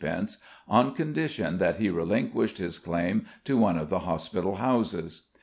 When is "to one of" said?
3.43-3.91